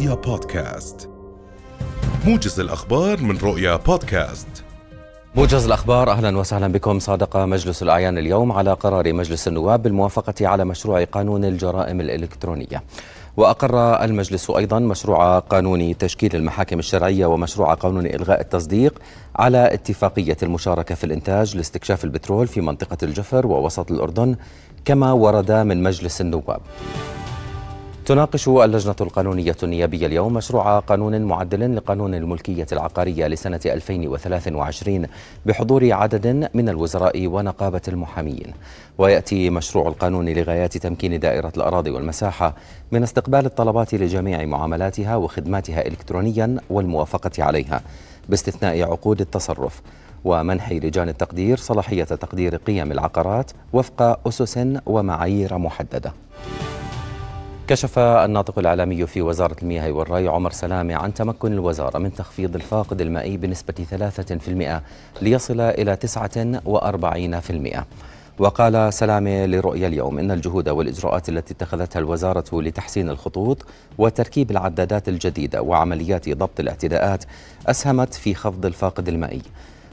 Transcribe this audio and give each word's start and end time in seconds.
رؤيا 0.00 0.14
بودكاست. 0.14 1.10
موجز 2.26 2.60
الأخبار 2.60 3.20
من 3.20 3.38
رؤيا 3.38 3.76
بودكاست. 3.76 4.46
موجز 5.34 5.64
الأخبار 5.64 6.10
أهلا 6.10 6.38
وسهلا 6.38 6.68
بكم. 6.68 6.98
صادق 6.98 7.36
مجلس 7.36 7.82
الأعيان 7.82 8.18
اليوم 8.18 8.52
على 8.52 8.72
قرار 8.72 9.12
مجلس 9.12 9.48
النواب 9.48 9.82
بالموافقة 9.82 10.48
على 10.48 10.64
مشروع 10.64 11.04
قانون 11.04 11.44
الجرائم 11.44 12.00
الإلكترونية. 12.00 12.82
وأقر 13.36 14.04
المجلس 14.04 14.50
أيضا 14.50 14.78
مشروع 14.78 15.38
قانون 15.38 15.98
تشكيل 15.98 16.36
المحاكم 16.36 16.78
الشرعية 16.78 17.26
ومشروع 17.26 17.74
قانون 17.74 18.06
إلغاء 18.06 18.40
التصديق 18.40 18.98
على 19.36 19.74
اتفاقية 19.74 20.36
المشاركة 20.42 20.94
في 20.94 21.04
الإنتاج 21.04 21.56
لاستكشاف 21.56 22.04
البترول 22.04 22.46
في 22.46 22.60
منطقة 22.60 22.98
الجفر 23.02 23.46
ووسط 23.46 23.90
الأردن 23.90 24.36
كما 24.84 25.12
ورد 25.12 25.52
من 25.52 25.82
مجلس 25.82 26.20
النواب. 26.20 26.60
تناقش 28.10 28.48
اللجنة 28.48 28.96
القانونية 29.00 29.56
النيابية 29.62 30.06
اليوم 30.06 30.32
مشروع 30.32 30.78
قانون 30.78 31.22
معدل 31.22 31.76
لقانون 31.76 32.14
الملكية 32.14 32.66
العقارية 32.72 33.26
لسنة 33.26 33.60
2023 33.66 35.06
بحضور 35.46 35.92
عدد 35.92 36.48
من 36.54 36.68
الوزراء 36.68 37.26
ونقابة 37.26 37.80
المحامين. 37.88 38.52
ويأتي 38.98 39.50
مشروع 39.50 39.88
القانون 39.88 40.28
لغايات 40.28 40.76
تمكين 40.76 41.20
دائرة 41.20 41.52
الأراضي 41.56 41.90
والمساحة 41.90 42.54
من 42.92 43.02
استقبال 43.02 43.46
الطلبات 43.46 43.94
لجميع 43.94 44.44
معاملاتها 44.44 45.16
وخدماتها 45.16 45.86
إلكترونيا 45.86 46.56
والموافقة 46.70 47.44
عليها 47.44 47.82
باستثناء 48.28 48.82
عقود 48.82 49.20
التصرف 49.20 49.82
ومنح 50.24 50.72
لجان 50.72 51.08
التقدير 51.08 51.56
صلاحية 51.56 52.04
تقدير 52.04 52.56
قيم 52.56 52.92
العقارات 52.92 53.50
وفق 53.72 54.28
أسس 54.28 54.66
ومعايير 54.86 55.58
محددة. 55.58 56.12
كشف 57.70 57.98
الناطق 57.98 58.58
الإعلامي 58.58 59.06
في 59.06 59.22
وزارة 59.22 59.56
المياه 59.62 59.92
والري 59.92 60.28
عمر 60.28 60.50
سلامة 60.50 60.94
عن 60.94 61.14
تمكن 61.14 61.52
الوزارة 61.52 61.98
من 61.98 62.14
تخفيض 62.14 62.54
الفاقد 62.54 63.00
المائي 63.00 63.36
بنسبة 63.36 63.74
3% 65.20 65.22
ليصل 65.22 65.60
إلى 65.60 65.96
49%. 67.78 67.84
وقال 68.38 68.94
سلامة 68.94 69.46
لرؤيا 69.46 69.86
اليوم 69.86 70.18
إن 70.18 70.30
الجهود 70.30 70.68
والإجراءات 70.68 71.28
التي 71.28 71.54
اتخذتها 71.54 72.00
الوزارة 72.00 72.60
لتحسين 72.60 73.10
الخطوط 73.10 73.66
وتركيب 73.98 74.50
العدادات 74.50 75.08
الجديدة 75.08 75.62
وعمليات 75.62 76.28
ضبط 76.28 76.60
الاعتداءات 76.60 77.24
أسهمت 77.66 78.14
في 78.14 78.34
خفض 78.34 78.66
الفاقد 78.66 79.08
المائي 79.08 79.42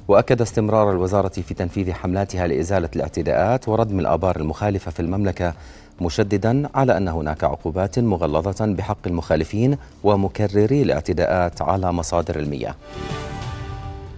وأكد 0.07 0.41
استمرار 0.41 0.91
الوزارة 0.91 1.27
في 1.27 1.53
تنفيذ 1.53 1.91
حملاتها 1.91 2.47
لإزالة 2.47 2.89
الاعتداءات 2.95 3.69
وردم 3.69 3.99
الآبار 3.99 4.35
المخالفة 4.35 4.91
في 4.91 4.99
المملكة 4.99 5.53
مشددا 6.01 6.69
على 6.75 6.97
أن 6.97 7.07
هناك 7.07 7.43
عقوبات 7.43 7.99
مغلظة 7.99 8.65
بحق 8.65 9.07
المخالفين 9.07 9.77
ومكرري 10.03 10.81
الاعتداءات 10.81 11.61
على 11.61 11.91
مصادر 11.91 12.39
المياه. 12.39 12.75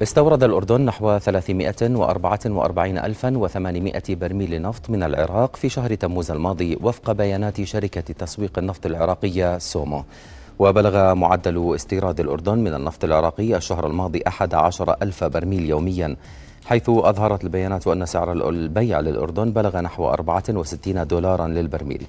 استورد 0.03 0.43
الأردن 0.43 0.81
نحو 0.81 1.17
344,800 1.17 4.01
برميل 4.09 4.61
نفط 4.61 4.89
من 4.89 5.03
العراق 5.03 5.55
في 5.55 5.69
شهر 5.69 5.95
تموز 5.95 6.31
الماضي 6.31 6.77
وفق 6.81 7.11
بيانات 7.11 7.61
شركة 7.61 8.01
تسويق 8.01 8.59
النفط 8.59 8.85
العراقية 8.85 9.57
سومو. 9.57 10.03
وبلغ 10.59 11.13
معدل 11.13 11.75
استيراد 11.75 12.19
الأردن 12.19 12.57
من 12.57 12.73
النفط 12.73 13.03
العراقي 13.03 13.55
الشهر 13.55 13.87
الماضي 13.87 14.21
11 14.27 14.95
ألف 15.01 15.23
برميل 15.23 15.65
يوميا 15.65 16.15
حيث 16.65 16.89
أظهرت 16.89 17.43
البيانات 17.43 17.87
أن 17.87 18.05
سعر 18.05 18.49
البيع 18.49 18.99
للأردن 18.99 19.51
بلغ 19.51 19.79
نحو 19.79 20.09
64 20.09 21.07
دولارا 21.07 21.47
للبرميل. 21.47 22.07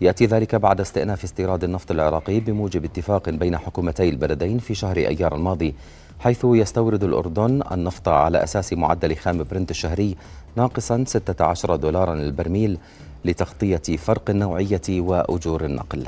يأتي 0.00 0.26
ذلك 0.26 0.54
بعد 0.54 0.80
استئناف 0.80 1.24
استيراد 1.24 1.64
النفط 1.64 1.90
العراقي 1.90 2.40
بموجب 2.40 2.84
اتفاق 2.84 3.30
بين 3.30 3.58
حكومتي 3.58 4.08
البلدين 4.08 4.58
في 4.58 4.74
شهر 4.74 4.96
أيار 4.96 5.34
الماضي 5.34 5.74
حيث 6.20 6.40
يستورد 6.44 7.04
الأردن 7.04 7.62
النفط 7.72 8.08
على 8.08 8.44
أساس 8.44 8.72
معدل 8.72 9.16
خام 9.16 9.44
برنت 9.50 9.70
الشهري 9.70 10.16
ناقصا 10.56 11.04
16 11.06 11.76
دولارا 11.76 12.14
للبرميل 12.14 12.78
لتغطية 13.24 13.96
فرق 13.96 14.30
النوعية 14.30 14.82
وأجور 14.90 15.64
النقل. 15.64 16.06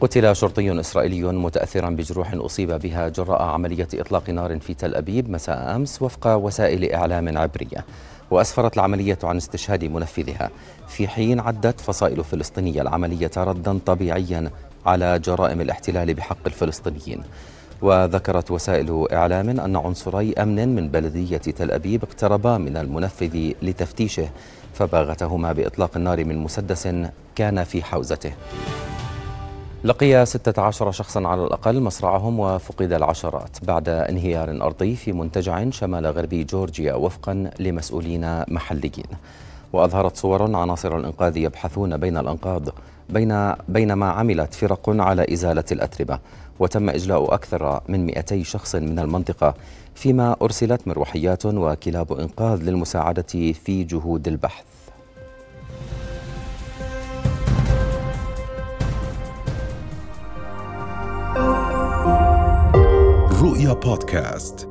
قتل 0.00 0.36
شرطي 0.36 0.80
إسرائيلي 0.80 1.22
متأثرا 1.22 1.90
بجروح 1.90 2.34
أصيب 2.34 2.72
بها 2.72 3.08
جراء 3.08 3.42
عملية 3.42 3.88
إطلاق 3.94 4.30
نار 4.30 4.60
في 4.60 4.74
تل 4.74 4.94
أبيب 4.94 5.30
مساء 5.30 5.76
أمس 5.76 6.02
وفق 6.02 6.34
وسائل 6.34 6.92
إعلام 6.92 7.38
عبرية. 7.38 7.84
وأسفرت 8.30 8.74
العملية 8.74 9.18
عن 9.24 9.36
استشهاد 9.36 9.84
منفذها. 9.84 10.50
في 10.88 11.08
حين 11.08 11.40
عدت 11.40 11.80
فصائل 11.80 12.24
فلسطينية 12.24 12.82
العملية 12.82 13.30
ردا 13.36 13.78
طبيعيا 13.86 14.50
على 14.86 15.18
جرائم 15.18 15.60
الاحتلال 15.60 16.14
بحق 16.14 16.46
الفلسطينيين. 16.46 17.22
وذكرت 17.82 18.50
وسائل 18.50 19.06
إعلام 19.12 19.60
أن 19.60 19.76
عنصري 19.76 20.32
أمن 20.32 20.74
من 20.74 20.88
بلدية 20.88 21.36
تل 21.36 21.70
أبيب 21.70 22.04
اقتربا 22.04 22.58
من 22.58 22.76
المنفذ 22.76 23.52
لتفتيشه 23.62 24.28
فباغتهما 24.74 25.52
بإطلاق 25.52 25.96
النار 25.96 26.24
من 26.24 26.38
مسدس 26.38 26.88
كان 27.36 27.64
في 27.64 27.82
حوزته. 27.82 28.32
لقي 29.84 30.26
16 30.26 30.90
شخصا 30.90 31.28
على 31.28 31.44
الأقل 31.44 31.80
مصرعهم 31.80 32.40
وفقد 32.40 32.92
العشرات 32.92 33.64
بعد 33.64 33.88
انهيار 33.88 34.50
أرضي 34.62 34.96
في 34.96 35.12
منتجع 35.12 35.70
شمال 35.70 36.06
غربي 36.06 36.44
جورجيا 36.44 36.94
وفقا 36.94 37.50
لمسؤولين 37.58 38.44
محليين. 38.48 39.06
وأظهرت 39.72 40.16
صور 40.16 40.56
عناصر 40.56 40.96
الإنقاذ 40.96 41.36
يبحثون 41.36 41.96
بين 41.96 42.16
الأنقاض 42.16 42.68
بين 43.10 43.52
بينما 43.68 44.10
عملت 44.10 44.54
فرق 44.54 44.90
على 44.90 45.26
إزالة 45.32 45.64
الأتربة. 45.72 46.18
وتم 46.58 46.90
إجلاء 46.90 47.34
أكثر 47.34 47.80
من 47.88 48.06
200 48.06 48.42
شخص 48.42 48.74
من 48.74 48.98
المنطقة 48.98 49.54
فيما 49.94 50.36
أرسلت 50.42 50.88
مروحيات 50.88 51.46
وكلاب 51.46 52.12
إنقاذ 52.12 52.62
للمساعدة 52.62 53.52
في 53.52 53.84
جهود 53.84 54.28
البحث. 54.28 54.64
رؤيا 63.60 63.72
بودكاست 63.72 64.69